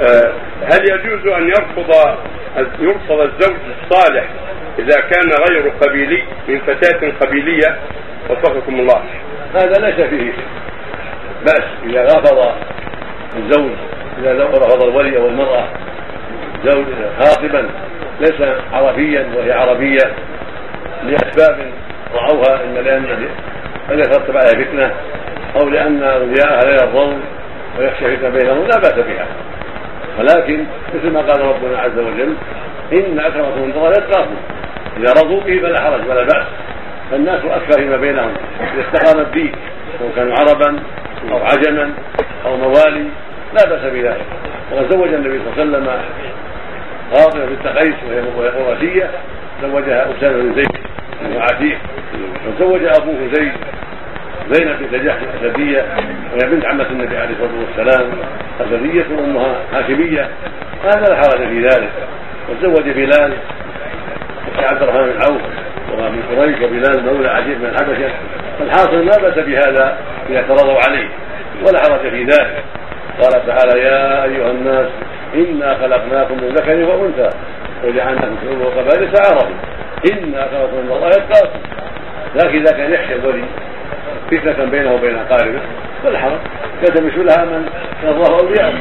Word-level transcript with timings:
آه، 0.00 0.32
هل 0.72 0.90
يجوز 0.90 1.26
أن 1.26 1.48
يرفض 1.48 2.16
يرفض 2.80 3.20
الزوج 3.20 3.56
الصالح 3.82 4.24
إذا 4.78 5.00
كان 5.00 5.30
غير 5.48 5.72
قبيلي 5.80 6.22
من 6.48 6.60
فتاة 6.60 7.12
قبيلية؟ 7.20 7.78
وفقكم 8.30 8.80
الله. 8.80 9.02
هذا 9.54 9.86
ليس 9.86 10.08
فيه. 10.08 10.32
بأس 11.42 11.64
إذا 11.84 12.04
رفض 12.04 12.54
الزوج 13.36 13.70
إذا 14.18 14.44
رفض 14.44 14.82
الولي 14.82 15.16
أو 15.16 15.28
المرأة 15.28 15.68
زوج 16.64 16.86
خاطبا 17.20 17.68
ليس 18.20 18.40
عربيا 18.72 19.26
وهي 19.36 19.52
عربية 19.52 20.12
لأسباب 21.02 21.58
رأوها 22.14 22.64
إما 22.64 22.78
لأن 22.80 23.06
قد 23.90 23.98
يترتب 23.98 24.36
عليها 24.36 24.64
فتنة 24.64 24.94
أو 25.56 25.68
لأن 25.68 26.02
أولياءها 26.02 26.60
لا 26.60 26.72
يرضون 26.72 27.22
ويخشى 27.78 28.16
فتنة 28.16 28.28
بينهم 28.28 28.66
لا 28.66 28.78
بأس 28.78 28.94
بها. 28.94 29.26
ولكن 30.20 30.64
مثل 30.94 31.12
ما 31.12 31.20
قال 31.20 31.40
ربنا 31.40 31.78
عز 31.78 31.98
وجل 31.98 32.34
إن 32.92 33.18
أكرمكم 33.18 33.62
عند 33.62 33.76
الله 33.76 33.90
يتقاكم 33.90 34.36
إذا 34.96 35.12
رضوا 35.12 35.40
به 35.40 35.60
فلا 35.60 35.80
حرج 35.80 36.00
ولا 36.08 36.22
بأس. 36.22 36.46
فالناس 37.10 37.44
أكثر 37.44 37.80
فيما 37.80 37.96
بينهم. 37.96 38.32
إذا 38.60 38.82
استقام 38.88 39.20
الدين 39.20 39.52
سواء 39.98 40.12
كانوا 40.16 40.34
عربا 40.38 40.78
أو 41.30 41.36
عجما 41.36 41.90
أو 42.44 42.56
موالي 42.56 43.06
لا 43.54 43.68
بأس 43.68 43.92
بذلك. 43.92 44.26
وقد 44.72 44.92
زوج 44.92 45.08
النبي 45.14 45.38
صلى 45.38 45.62
الله 45.62 45.78
عليه 45.78 45.88
وسلم 45.88 46.02
فاطمة 47.12 47.44
بنت 47.44 47.66
قيس 47.66 47.94
وهي 48.08 48.48
قرشية 48.48 49.10
زوجها 49.62 50.06
أسامة 50.10 50.42
بن 50.42 50.54
زيد 50.54 50.70
بن 51.20 51.40
عتيق 51.40 51.78
وزوج 52.48 52.84
أبوه 52.84 53.28
زيد 53.32 53.52
زينب 54.50 54.78
بنت 54.80 54.94
جحش 54.94 55.18
الأسدية 55.22 55.84
وهي 56.32 56.50
بنت 56.50 56.66
عمة 56.66 56.86
النبي 56.90 57.16
عليه 57.16 57.34
الصلاة 57.34 57.60
والسلام 57.60 58.10
أسدية 58.60 59.04
وأمها 59.16 59.56
هاشمية 59.72 60.28
هذا 60.84 61.08
لا 61.08 61.16
حرج 61.16 61.48
في 61.48 61.60
ذلك. 61.60 61.90
وتزوج 62.48 62.90
بلال 62.90 63.32
عبد 64.58 64.82
الرحمن 64.82 65.12
بن 65.12 65.22
عوف 65.22 65.42
ومن 65.92 66.22
قريش 66.36 66.60
وبلال 66.62 67.04
مولى 67.04 67.28
عجيب 67.28 67.60
من 67.60 67.66
الحبشة. 67.66 68.10
فالحاصل 68.58 69.06
لا 69.06 69.18
بأس 69.22 69.44
بهذا 69.44 69.98
إذا 70.30 70.42
ترضوا 70.42 70.78
عليه 70.88 71.08
ولا 71.66 71.78
حرج 71.78 72.10
في 72.10 72.24
ذلك. 72.24 72.64
قال 73.20 73.46
تعالى 73.46 73.80
يا 73.80 74.24
أيها 74.24 74.50
الناس 74.50 74.86
إنا 75.34 75.74
خلقناكم 75.74 76.34
من 76.34 76.48
ذكر 76.48 76.84
وأنثى 76.84 77.30
وجعلناكم 77.84 78.36
شعوبا 78.44 78.66
وقبائل 78.66 79.12
تعارفوا 79.12 79.54
إنا 80.12 80.48
خلقكم 80.52 80.86
من 80.86 80.92
الله 80.92 81.08
يتقاكم 81.08 81.58
لكن 82.34 82.58
إذا 82.58 82.76
كان 82.76 82.92
يخشى 82.92 83.14
الولي 83.14 83.44
فتنة 84.30 84.64
بينه 84.64 84.94
وبين 84.94 85.16
أقاربه 85.16 85.60
فلا 86.02 86.18
حرج 86.18 86.38
يلتمس 86.82 87.14
لها 87.14 87.44
من 87.44 87.66
يرضاه 88.04 88.40
أولياءه. 88.40 88.74